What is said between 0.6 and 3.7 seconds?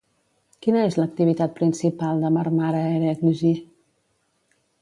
Quina és l'activitat principal de Marmara Ereğlisi?